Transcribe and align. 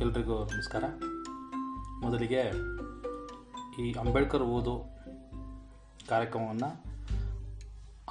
ಎಲ್ರಿಗೂ 0.00 0.44
ನಮಸ್ಕಾರ. 0.44 0.84
ಮೊದಲಿಗೆ 2.00 2.42
ಈ 3.82 3.92
ಅಂಬೇಡ್ಕರ್ 3.92 4.42
ಓದು 4.42 4.96
ಕಾರ್ಯಕ್ರಮವನ್ನು 6.08 6.84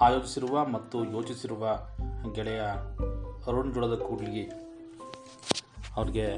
ಆಯೋಜಿಸಿರುವ 0.01 0.65
ಮತ್ತು 0.65 1.05
ಯೋಚಿಸಿರುವ 1.05 1.79
ಗೆಳೆಯ 2.33 2.61
ಅರುಣ್ 3.47 3.73
ಜೋಳದ 3.73 3.95
ಕೂಡ್ಲಿಗಿ 3.95 4.51
ಅವ್ರಿಗೆ 5.95 6.35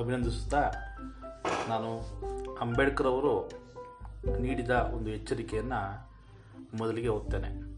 ಅಭಿನಂದಿಸುತ್ತಾ 0.00 0.70
ನಾನು 1.68 1.90
ಅಂಬೇಡ್ಕರ್ 2.60 3.06
ಅವರು 3.06 3.50
ನೀಡಿದ 4.38 4.70
ಒಂದು 4.70 5.10
ಎಚ್ಚರಿಕೆಯನ್ನು 5.10 6.10
ಮೊದಲಿಗೆ 6.78 7.08
ಓದ್ತೇನೆ. 7.08 7.77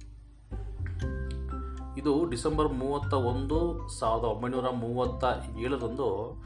ಇದು 1.98 2.30
ಡಿಸೆಂಬರ್ 2.30 2.72
ಮೂವತ್ತ 2.72 3.14
ಒಂದು 3.14 3.88
ಸಾವಿರದ 3.88 4.24
ಒಂಬೈನೂರ 4.24 4.70
ಮೂವತ್ತ 4.70 5.24
ಏಳರಂದು 5.58 6.42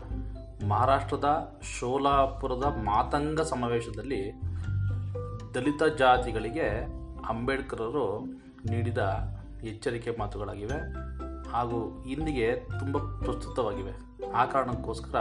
ಮಹಾರಾಷ್ಟ್ರದ 0.69 1.59
ಶೋಲಾಪುರದ 1.79 2.63
ಮಾತಂಗ 2.63 3.41
ಸಮಾವೇಶದಲ್ಲಿ 3.41 4.41
ದಲಿತ 5.55 5.83
ಜಾತಿಗಳಿಗೆ 5.83 6.69
ಅಂಬೇಡ್ಕರರು 7.29 8.25
ನೀಡಿದ 8.71 8.99
ಎಚ್ಚರಿಕೆ 9.65 10.17
ಮಾತುಗಳಾಗಿವೆ 10.19 10.79
ಹಾಗೂ 11.51 12.05
ಇಂದಿಗೆ 12.05 12.55
ತುಂಬ 12.55 12.99
ಪ್ರಸ್ತುತವಾಗಿವೆ. 12.99 13.93
ಆ 14.31 14.45
ಕಾರಣಕ್ಕೋಸ್ಕರ 14.45 15.17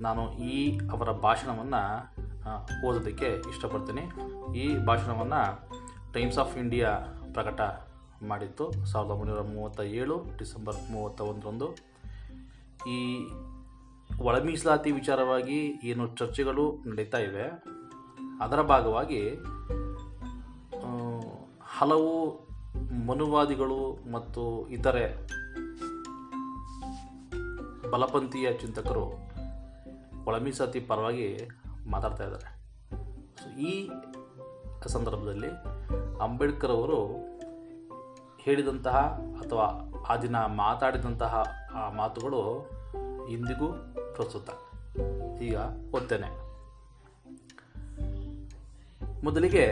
ನಾನು 0.00 0.32
ಈ 0.32 0.78
ಅವರ 0.78 1.10
ಭಾಷಣವನ್ನು 1.10 1.82
ಓದೋದಕ್ಕೆ 2.88 3.26
ಇಷ್ಟಪಡ್ತೀನಿ. 3.26 4.02
ಈ 4.58 4.76
ಭಾಷಣವನ್ನು 4.76 5.68
ಟೈಮ್ಸ್ 6.12 6.38
ಆಫ್ 6.38 6.58
ಇಂಡಿಯಾ 6.58 6.88
ಪ್ರಕಟ 7.32 7.60
ಮಾಡಿತ್ತು 8.22 8.64
ಸಾವಿರದ 8.92 9.10
ಒಂಬೈನೂರ 9.10 9.40
ಮೂವತ್ತ 9.40 9.80
ಏಳು 9.80 10.16
ಡಿಸೆಂಬರ್ 10.38 10.78
ಮೂವತ್ತ 10.92 11.20
ಒಂದರಂದು 11.20 11.68
ಈ 12.94 12.98
ಒಳ 14.20 14.38
ಮೀಸಲಾತಿ 14.38 14.90
ವಿಚಾರವಾಗಿ 14.92 15.58
ಏನು 15.84 16.04
ಚರ್ಚೆಗಳು 16.16 16.64
ನಡೀತಾ 16.86 17.18
ಇವೆ, 17.18 17.46
ಅದರ 18.40 18.60
ಭಾಗವಾಗಿ 18.62 19.22
ಹಲವು 21.78 22.12
ಮನುವಾದಿಗಳು 23.06 23.80
ಮತ್ತು 24.12 24.68
ಇತರೆ 24.68 25.06
ಬಲಪಂಥೀಯ 27.90 28.52
ಚಿಂತಕರು 28.52 29.06
ಒಳ 30.26 30.36
ಮೀಸಲಾತಿ 30.38 30.80
ಪರವಾಗಿ 30.80 31.28
ಮಾತಾಡ್ತಾ 31.86 32.24
ಇದ್ದಾರೆ. 32.24 32.48
ಈ 33.60 33.72
ಸಂದರ್ಭದಲ್ಲಿ 34.88 35.50
ಅಂಬೇಡ್ಕರ್ 36.22 36.70
ಅವರು 36.70 36.98
ಹೇಳಿದಂತಹ 38.46 38.96
ಅಥವಾ 39.40 39.64
ಆ 40.08 40.16
ದಿನ 40.16 40.36
ಮಾತಾಡಿದಂತಹ 40.36 41.42
ಆ 41.74 41.90
ಮಾತುಗಳು 41.90 42.40
ಇಂದಿಗೂ 43.28 43.68
ಪ್ರಸ್ತುತ. 44.14 44.50
ಈಗ 45.40 45.56
ಓದ್ತೇನೆ 45.94 46.28
ಮೊದಲಿಗೆ 49.24 49.66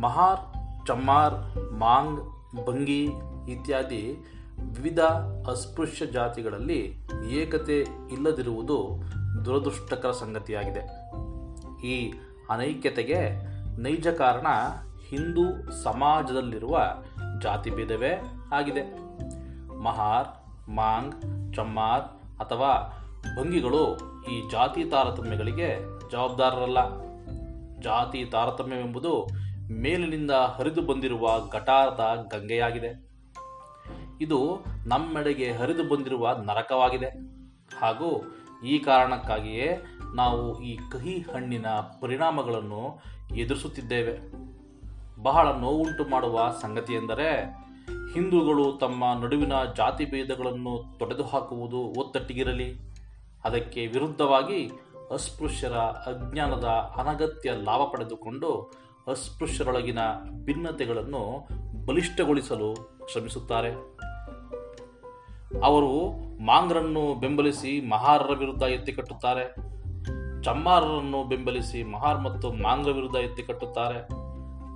ಮಹಾರ್, 0.00 0.40
ಚಮ್ಮಾರ್, 0.86 1.34
ಮಾಂಗ್ 1.72 2.20
ಬಂಗಿ 2.66 3.04
ಇತ್ಯಾದಿ 3.48 4.16
ವಿವಿಧ 4.58 5.00
ಅಸ್ಪೃಶ್ಯ 5.50 6.06
ಜಾತಿಗಳಲ್ಲಿ 6.06 6.96
ಏಕತೆ 7.30 7.80
ಇಲ್ಲದಿರುವುದು 8.12 9.02
ದುರದೃಷ್ಟಕರ 9.44 10.10
ಸಂಗತಿಯಾಗಿದೆ. 10.10 10.82
ಈ 11.86 12.12
ಅನೈಕ್ಯತೆಗೆ 12.50 13.20
ನೈಜ 13.82 14.08
ಕಾರಣ 14.08 14.46
ಹಿಂದೂ 15.08 15.70
ಸಮಾಜದಲ್ಲಿರುವ 15.82 16.78
ಜಾತಿ 17.40 17.70
ಭೇದವೇ 17.70 18.22
ಆಗಿದೆ. 18.52 18.98
ಮಹಾರ್, 19.82 20.28
ಮಾಂಗ್, 20.70 21.14
ಚಮ್ಮಾರ್ 21.54 22.02
ಅಥವಾ 22.40 22.94
ಭಂಗಿಗಳು 23.36 23.96
ಈ 24.30 24.50
ಜಾತಿ 24.50 24.84
ತಾರತಮ್ಯಗಳಿಗೆ 24.84 25.78
ಜವಾಬ್ದಾರರಲ್ಲ. 26.10 26.78
ಜಾತಿ 27.80 28.24
ತಾರತಮ್ಯವೆಂಬುದು 28.24 29.28
ಮೇಲಿನಿಂದ 29.72 30.30
ಹರಿದು 30.30 30.82
ಬಂದಿರುವ 30.82 31.40
ಗಟಾರದ 31.52 32.28
ಗಂಗೆಯಾಗಿದೆ. 32.32 33.08
ಇದು 34.20 34.64
ನಮ್ಮೆಡೆಗೆ 34.86 35.52
ಹರಿದು 35.52 35.88
ಬಂದಿರುವ 35.88 36.36
ನರಕವಾಗಿದೆ. 36.42 37.06
ಹಾಗೂ 37.80 38.36
ಈ 38.66 38.78
ಕಾರಣಕ್ಕಾಗಿಯೇ 38.78 39.84
ನಾವು 40.14 40.62
ಈ 40.62 40.78
ಕಹಿ 40.90 41.18
ಹಣ್ಣಿನ 41.18 41.66
ಪರಿಣಾಮಗಳನ್ನು 42.00 43.00
ಎದುರಿಸುತ್ತಿದ್ದೇವೆ. 43.36 44.47
ಬಹಳ 45.22 45.48
ನೋವುಂಟು 45.60 46.10
ಮಾಡುವ 46.10 46.52
ಸಂಗತಿಯೆಂದರೆ 46.62 47.44
ಹಿಂದೂಗಳು 48.14 48.72
ತಮ್ಮ 48.72 49.24
ನಡುವಿನ 49.24 49.52
ಜಾತಿ 49.76 50.04
ಭೇದಗಳನ್ನು 50.04 50.98
ತೊಡೆದು 50.98 51.22
ಹಾಕುವುದು 51.22 51.76
ಒತ್ತಟ್ಟಿಗಿರಲಿ. 51.76 52.74
ಅದಕ್ಕೆ 53.44 53.86
ವಿರುದ್ಧವಾಗಿ 53.86 54.70
ಅಸ್ಪೃಶ್ಯರ 55.14 55.72
ಅಜ್ಞಾನದ 55.72 56.64
ಅನಗತ್ಯ 56.96 57.52
ಲಾಭ 57.52 57.80
ಪಡೆದುಕೊಂಡು 57.92 58.72
ಅಸ್ಪೃಶ್ಯರೊಳಗಿನ 59.06 59.98
ಭಿನ್ನತೆಗಳನ್ನು 60.44 61.48
ಬಲಿಷ್ಠಗೊಳಿಸಲು 61.86 62.74
ಶ್ರಮಿಸುತ್ತಾರೆ. 63.12 63.70
ಅವರು 65.64 66.10
ಮಾಂಗ್ರನ್ನು 66.44 67.20
ಬೆಂಬಲಿಸಿ 67.20 67.88
ಮಹಾರರ 67.88 68.30
ವಿರುದ್ಧ 68.38 68.62
ಎತ್ತಿಕಟ್ಟುತ್ತಾರೆ 68.62 69.54
ಚಮ್ಮಾರರನ್ನು 70.42 71.24
ಬೆಂಬಲಿಸಿ 71.24 71.82
ಮಹಾರ್ 71.82 72.20
ಮತ್ತು 72.20 72.52
ಮಾಂಗ್ರ 72.52 72.90
ವಿರುದ್ಧ 72.90 73.16
ಎತ್ತಿಕಟ್ಟುತ್ತಾರೆ 73.16 74.27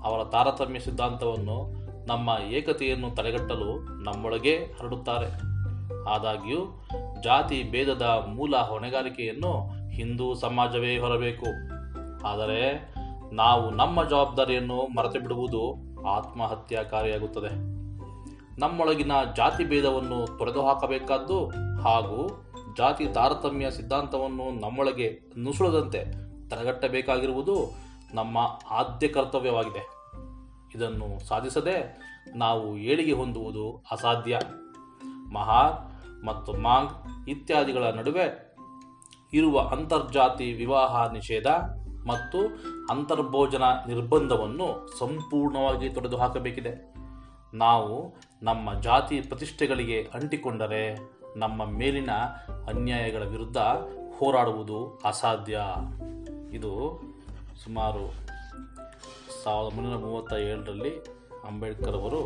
ಅವರ 0.05 0.25
ತಾರತಮ್ಯ 0.25 0.81
ಸಿದ್ಧಾಂತವನ್ನು 0.81 1.83
ನಮ್ಮ 2.07 2.31
ಏಕತೆಯನ್ನು 2.49 3.11
ತಡೆಗಟ್ಟಲು 3.11 4.03
ನಮ್ಮೊಳಗೆ 4.03 4.57
ಹರಡುತ್ತಾರೆ. 4.57 5.53
ಆದಾಗ್ಯೂ, 6.09 6.87
ಜಾತಿ 7.23 7.71
ಭೇದದ 7.71 8.03
ಮೂಲ 8.03 8.57
ಹೊಣೆಗಾರಿಕೆಯನ್ನು 8.57 9.71
ಹಿಂದೂ 9.89 10.35
ಸಮಾಜವೇ 10.35 10.99
ಹೊರಬೇಕು. 10.99 11.47
ಆದರೆ, 12.27 12.95
ನಾವು 13.33 13.71
ನಮ್ಮ 13.71 14.09
ಜವಾಬ್ದಾರಿಯನ್ನು 14.09 14.83
ಮರೆತು 14.83 15.21
ಬಿಡುವುದು 15.21 15.77
ಆತ್ಮಹತ್ಯಾಕಾರಿಯಾಗುತ್ತದೆ 16.07 17.73
ನಮ್ಮೊಳಗಿನ 18.61 19.13
ಜಾತಿ 19.37 19.65
ಭೇದವನ್ನು 19.65 20.39
ತೊರೆದು 20.39 20.67
ಹಾಕಬೇಕಾದ್ದು 20.67 21.47
ಹಾಗೂ 21.83 22.45
ಜಾತಿ 22.77 23.07
ತಾರತಮ್ಯ 23.07 23.71
ಸಿದ್ಧಾಂತವನ್ನು 23.71 24.61
ನಮ್ಮೊಳಗೆ 24.61 25.21
ನುಸುಳದಂತೆ 25.43 26.05
ತಡೆಗಟ್ಟಬೇಕಾಗಿರುವುದು 26.49 27.75
ನಮ್ಮ 28.15 28.39
ಆದ್ಯ 28.71 29.09
ಕರ್ತವ್ಯವಾಗಿದೆ. 29.09 29.89
ಇದನ್ನು 30.75 31.27
ಸಾಧಿಸದೆ 31.29 31.99
ನಾವು 32.35 32.77
ಏಳಿಗೆ 32.77 33.13
ಹೊಂದುವುದು 33.13 33.85
ಅಸಾಧ್ಯ. 33.91 34.39
ಮಹಾ 35.33 35.89
ಮತ್ತು 36.25 36.53
ಮಾಂಗ್ 36.53 37.29
ಇತ್ಯಾದಿಗಳ 37.29 37.85
ನಡುವೆ 37.85 38.57
ಇರುವ 39.33 39.61
ಅಂತರ್ಜಾತಿ 39.61 40.53
ವಿವಾಹ 40.53 41.13
ನಿಷೇಧ 41.13 41.47
ಮತ್ತು 42.07 42.47
ಅಂತರ್ಭೋಜನ 42.91 43.63
ನಿರ್ಬಂಧವನ್ನು 43.89 44.99
ಸಂಪೂರ್ಣವಾಗಿ 44.99 45.89
ತೊಡೆದು 45.89 46.17
ಹಾಕಬೇಕಿದೆ. 46.17 46.95
ನಾವು 47.55 48.15
ನಮ್ಮ 48.43 48.81
ಜಾತಿ 48.81 49.21
ಪ್ರತಿಷ್ಠೆಗಳಿಗೆ 49.21 50.11
ಅಂಟಿಕೊಂಡರೆ 50.15 50.95
ನಮ್ಮ 51.37 51.65
ಮೇಲಿನ 51.65 52.11
ಅನ್ಯಾಯಗಳ 52.69 53.23
ವಿರುದ್ಧ 53.23 53.57
ಹೋರಾಡುವುದು 54.19 55.01
ಅಸಾಧ್ಯ. 55.05 55.61
ಇದು 56.53 57.01
ಸುಮಾರು 57.57 58.05
ಸಾವಿರದ 59.45 59.77
ಒಂಬೈನೂರ 59.77 59.97
ಮೂವತ್ತ 59.97 60.33
ಏಳರಲ್ಲಿ 60.33 60.93
ಅಂಬೇಡ್ಕರ್ 61.45 61.97
ಅವರು 61.97 62.21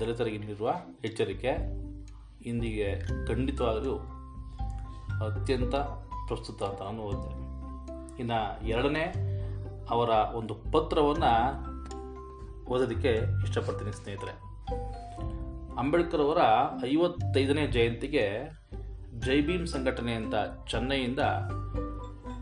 ದಲಿತರಿಗೆ 0.00 0.38
ನೀಡಿರುವ 0.38 0.74
ಎಚ್ಚರಿಕೆ, 1.04 1.52
ಇಂದಿಗೆ 2.46 3.02
ಖಂಡಿತವಾಗಲೂ 3.26 3.96
ಅತ್ಯಂತ 5.26 5.74
ಪ್ರಸ್ತುತ 6.28 6.62
ಅಂತ 6.62 6.82
ನಾನು 6.82 7.02
ಓದಿದೆ 7.02 7.32
ಇನ್ನು 8.18 8.66
ಎರಡನೇ 8.66 9.04
ಅವರ 9.90 10.08
ಒಂದು 10.08 10.54
ಪತ್ರವನ್ನು 10.54 11.32
ಓದೋದಕ್ಕೆ 12.64 13.12
ಇಷ್ಟಪಡ್ತೀನಿ 13.42 13.92
ಸ್ನೇಹಿತರೆ. 13.92 14.34
ಅಂಬೇಡ್ಕರ್ 15.78 16.20
ಅವರ 16.20 16.38
ಐವತ್ತೈದನೇ 16.86 17.66
ಜಯಂತಿಗೆ 17.66 18.24
ಜೈ 19.20 19.40
ಭೀಮ್ 19.40 19.66
ಸಂಘಟನೆ 19.66 20.12
ಅಂತ 20.12 20.34
ಚೆನ್ನೈಯಿಂದ 20.66 21.18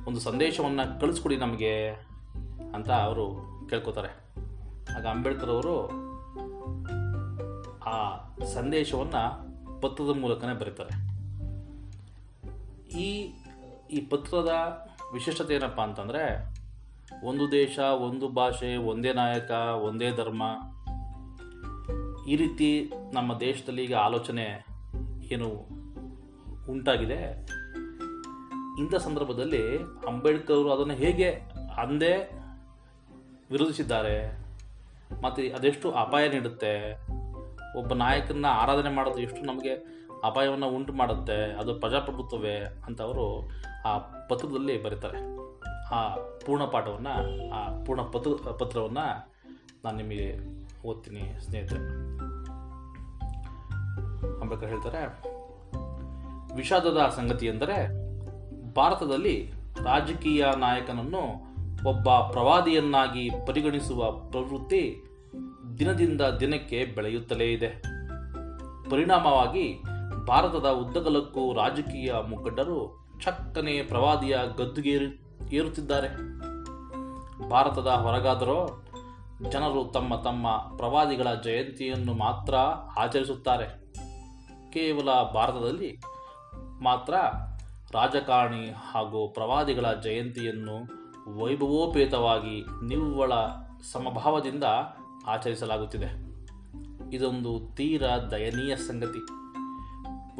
ಒಂದು 0.07 0.21
ಸಂದೇಶವನ್ನು 0.21 1.01
ಕಳಿಸ್ಕೊಡಿ 1.01 1.37
ನಮಗೆ 1.37 1.89
ಅಂತ 2.75 2.91
ಅವರು 2.91 3.55
ಕೇಳ್ಕೋತಾರೆ. 3.71 4.09
ಆಗ 4.97 5.07
ಅಂಬೇಡ್ಕರ್ 5.07 5.51
ಅವರು 5.51 5.89
ಆ 7.81 7.97
ಸಂದೇಶವನ್ನು 8.45 9.55
ಪತ್ರದ 9.81 10.21
ಮೂಲಕನೇ 10.21 10.55
ಬರೀತಾರೆ. 10.55 11.15
ಈ 13.01 13.35
ಈ 13.91 14.01
ಪತ್ರದ 14.01 14.51
ವಿಶಿಷ್ಟತೆ 15.13 15.55
ಏನಪ್ಪ 15.55 15.81
ಅಂತಂದರೆ, 15.81 16.55
ಒಂದು 17.27 17.53
ದೇಶ, 17.53 17.79
ಒಂದು 17.79 18.29
ಭಾಷೆ, 18.29 18.77
ಒಂದೇ 18.77 19.13
ನಾಯಕ, 19.13 19.51
ಒಂದೇ 19.83 20.11
ಧರ್ಮ, 20.11 20.43
ಈ 22.29 22.37
ರೀತಿ 22.37 22.93
ನಮ್ಮ 23.13 23.39
ದೇಶದಲ್ಲಿ 23.39 23.85
ಈಗ 23.85 23.95
ಆಲೋಚನೆ 23.95 24.67
ಏನು 25.33 25.49
ಉಂಟಾಗಿದೆ 26.73 27.47
ಇಂಥ 28.79 28.95
ಸಂದರ್ಭದಲ್ಲಿ 28.95 29.79
ಅಂಬೇಡ್ಕರ್ 30.09 30.57
ಅವರು 30.57 30.71
ಅದನ್ನು 30.73 30.95
ಹೇಗೆ 30.95 31.29
ಅಂದೇ 31.79 32.15
ವಿರೋಧಿಸಿದ್ದಾರೆ, 33.51 34.17
ಮತ್ತು 35.23 35.43
ಅದೆಷ್ಟು 35.57 35.91
ಅಪಾಯ 35.93 36.29
ನೀಡುತ್ತೆ, 36.29 36.73
ಒಬ್ಬ 37.79 37.95
ನಾಯಕನ 37.95 38.47
ಆರಾಧನೆ 38.51 38.91
ಮಾಡೋದು 38.95 39.19
ಎಷ್ಟು 39.19 39.43
ನಮಗೆ 39.47 39.75
ಅಪಾಯವನ್ನು 40.25 40.69
ಉಂಟು 40.69 40.93
ಮಾಡುತ್ತೆ, 40.93 41.39
ಅದು 41.53 41.75
ಪ್ರಜಾಪ್ರಭುತ್ವವೇ 41.75 42.57
ಅಂತ 42.87 43.03
ಅವರು 43.03 43.27
ಆ 43.87 43.99
ಪತ್ರದಲ್ಲಿ 44.29 44.83
ಬರೀತಾರೆ. 44.83 45.21
ಆ 45.93 46.01
ಪೂರ್ಣ 46.47 46.65
ಪಾಠವನ್ನು, 46.65 47.15
ಆ 47.51 47.85
ಪೂರ್ಣ 47.85 48.03
ಪತ್ರ, 48.03 48.53
ಪತ್ರವನ್ನು 48.53 49.07
ನಾನು 49.85 49.97
ನಿಮಗೆ 49.97 50.29
ಓದ್ತೀನಿ 50.87 51.25
ಸ್ನೇಹಿತರೆ. 51.41 51.81
ಅಂಬೇಡ್ಕರ್ 54.41 54.69
ಹೇಳ್ತಾರೆ, 54.69 55.03
ವಿಷಾದದ 56.57 57.01
ಸಂಗತಿ 57.17 57.47
ಎಂದರೆ 57.47 58.04
ಭಾರತದಲ್ಲಿ 58.77 59.53
ರಾಜಕೀಯ 59.85 60.47
ನಾಯಕನನ್ನು 60.57 61.55
ಒಬ್ಬ 61.89 62.09
ಪ್ರವಾದಿಯನ್ನಾಗಿ 62.11 63.31
ಪರಿಗಣಿಸುವ 63.47 64.11
ಪ್ರವೃತ್ತಿ 64.11 65.05
ದಿನದಿಂದ 65.79 66.21
ದಿನಕ್ಕೆ 66.21 66.85
ಬೆಳೆಯುತ್ತಲೇ 66.85 67.53
ಇದೆ. 67.53 67.69
ಪರಿಣಾಮವಾಗಿ 68.91 69.83
ಭಾರತದ 70.27 70.67
ಉದ್ದಗಲಕ್ಕೂ 70.71 71.53
ರಾಜಕೀಯ 71.53 72.15
ಮುಖಂಡರು 72.29 73.09
ಚಕ್ಕನೆ 73.23 73.83
ಪ್ರವಾದಿಯ 73.83 74.37
ಗದ್ದುಗೇರಿ 74.57 75.23
ಏರುತ್ತಿದ್ದಾರೆ. 75.57 76.09
ಭಾರತದ 77.49 77.87
ಹೊರಗಾದರೂ 77.87 78.85
ಜನರು 79.51 79.85
ತಮ್ಮ 79.85 80.15
ತಮ್ಮ 80.15 80.49
ಪ್ರವಾದಿಗಳ 80.77 81.35
ಜಯಂತಿಯನ್ನು 81.45 82.15
ಮಾತ್ರ 82.15 82.55
ಆಚರಿಸುತ್ತಾರೆ. 82.99 83.85
ಕೇವಲ 84.73 85.09
ಭಾರತದಲ್ಲಿ 85.35 86.01
ಮಾತ್ರ 86.83 87.15
ರಾಜಕಾರಣಿ 87.95 88.71
ಹಾಗೂ 88.71 89.29
ಪ್ರವಾದಿಗಳ 89.29 89.93
ಜಯಂತಿಯನ್ನು 89.93 91.05
ವೈಭವೋಪೇತವಾಗಿ 91.45 92.65
ನಿವ್ವಳ 92.87 93.33
ಸಮಭಾವದಿಂದ 93.93 94.65
ಆಚರಿಸಲಾಗುತ್ತಿದೆ. 95.27 96.07
ಇದೊಂದು 97.17 97.75
ತೀರ 97.75 98.03
ದಯನೀಯ 98.31 98.77
ಸಂಗತಿ. 98.77 99.19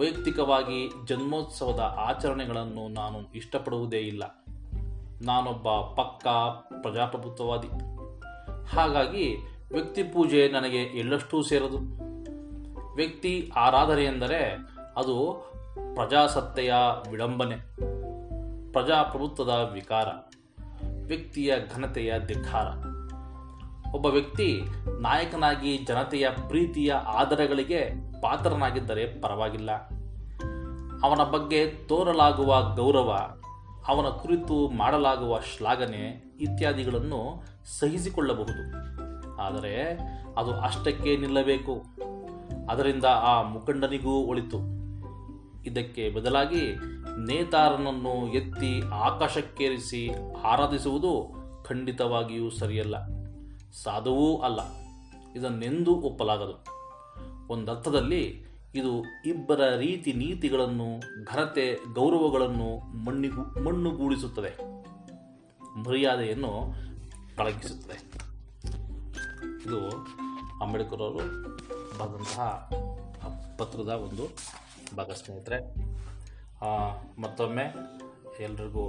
ವೈಯಕ್ತಿಕವಾಗಿ 0.01 1.07
ಜನ್ಮೋತ್ಸವದ 1.07 1.81
ಆಚರಣೆಗಳನ್ನು 1.81 2.89
ನಾನು 2.89 3.33
ಇಷ್ಟಪಡುವುದೇ 3.33 3.99
ಇಲ್ಲ. 3.99 4.45
ನಾನೊಬ್ಬ 5.23 5.69
ಪಕ್ಕಾ 5.71 6.69
ಪ್ರಜಾಪ್ರಭುತ್ವವಾದಿ. 6.83 7.69
ಹಾಗಾಗಿ 8.77 9.37
ವ್ಯಕ್ತಿ 9.73 10.03
ಪೂಜೆ 10.03 10.49
ನನಗೆ 10.49 10.83
ಎಳ್ಳಷ್ಟೂ 10.83 11.43
ಸೇರದು. 11.43 11.79
ವ್ಯಕ್ತಿ 12.95 13.51
ಆರಾಧನೆ 13.57 14.05
ಎಂದರೆ 14.05 14.59
ಅದು 14.97 15.45
ಪ್ರಜಾಸತ್ತೆಯ 15.95 16.75
ವಿಡಂಬನೆ, 17.11 17.57
ಪ್ರಜಾಪ್ರಭುತ್ವದ 18.73 19.71
ವಿಕಾರ, 19.73 20.09
ವ್ಯಕ್ತಿಯ 21.07 21.55
ಘನತೆಯ 21.75 22.13
ಧಿಕ್ಕಾರ 22.27 22.67
ಒಬ್ಬ 23.95 24.07
ವ್ಯಕ್ತಿ 24.07 24.63
ನಾಯಕನಾಗಿ 25.01 25.79
ಜನತೆಯ 25.79 26.29
ಪ್ರೀತಿಯ 26.49 26.93
ಆದರಗಳಿಗೆ 26.93 27.91
ಪಾತ್ರನಾಗಿದ್ದರೆ 28.21 29.21
ಪರವಾಗಿಲ್ಲ. 29.21 29.71
ಅವನ 31.03 31.31
ಬಗ್ಗೆ 31.31 31.67
ತೋರಲಾಗುವ 31.67 32.63
ಗೌರವ, 32.77 33.41
ಅವನ 33.89 34.07
ಕುರಿತು 34.07 34.69
ಮಾಡಲಾಗುವ 34.69 35.41
ಶ್ಲಾಘನೆ 35.41 36.35
ಇತ್ಯಾದಿಗಳನ್ನು 36.41 37.43
ಸಹಿಸಿಕೊಳ್ಳಬಹುದು. 37.81 38.77
ಆದರೆ 39.37 39.99
ಅದು 40.37 40.61
ಅಷ್ಟಕ್ಕೆ 40.61 41.17
ನಿಲ್ಲಬೇಕು. 41.17 41.83
ಅದರಿಂದ 42.71 43.05
ಆ 43.05 43.43
ಮುಖಂಡನಿಗೂ 43.43 44.11
ಒಳಿತು. 44.11 44.74
ಇದಕ್ಕೆ 45.67 46.11
ಬದಲಾಗಿ 46.11 46.75
ನೇತಾರನನ್ನು 47.27 48.33
ಎತ್ತಿ 48.33 48.83
ಆಕಾಶಕ್ಕೇರಿಸಿ 48.93 50.11
ಆರಾಧಿಸುವುದು 50.45 51.45
ಖಂಡಿತವಾಗಿಯೂ 51.65 52.51
ಸರಿಯಲ್ಲ. 52.51 53.07
ಸಾಧುವೂ 53.83 54.39
ಅಲ್ಲ. 54.39 54.61
ಇದನ್ನೆಂದೂ 55.37 55.95
ಒಪ್ಪಲಾಗದು. 55.95 56.65
ಒಂದರ್ಥದಲ್ಲಿ 57.49 58.45
ಇದು 58.75 59.05
ಇಬ್ಬರ 59.27 59.77
ರೀತಿ 59.77 60.13
ನೀತಿಗಳನ್ನು, 60.13 61.01
ಘನತೆ 61.25 61.95
ಗೌರವಗಳನ್ನು 61.95 62.97
ಮಣ್ಣಿಗೂ, 63.05 63.61
ಮಣ್ಣುಗೂಡಿಸುತ್ತದೆ. 63.61 64.57
ಮರ್ಯಾದೆಯನ್ನು 65.89 66.75
ಕಳಗಿಸುತ್ತದೆ. 67.37 68.25
ಇದು 69.67 69.91
ಅಂಬೇಡ್ಕರ್ 70.63 71.03
ಅವರು 71.03 71.19
ಬಂದಂತಹ 71.99 72.71
ಪತ್ರದ 73.59 73.89
ಒಂದು 73.89 74.29
ಭಾಗ 74.99 75.11
ಸ್ನೇಹಿತರೆ 75.11 75.59
ಮತ್ತೊಮ್ಮೆ 77.21 77.65
ಎಲ್ರಿಗೂ 78.43 78.85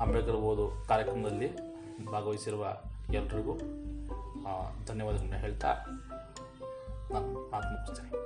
ಅಂಬೇಡ್ಕರ್ 0.00 0.38
ಓದು 0.50 0.66
ಕಾರ್ಯಕ್ರಮದಲ್ಲಿ 0.88 1.48
ಭಾಗವಹಿಸಿರುವ 2.06 2.64
ಎಲ್ರಿಗೂ 3.14 3.54
ಧನ್ಯವಾದಗಳನ್ನ 4.86 5.36
ಹೇಳ್ತಾ 5.44 5.72
ನಾನು 7.12 7.50
ಮಾತು 7.50 7.68
ಮುಗಿಸ್ತೇನೆ. 7.72 8.23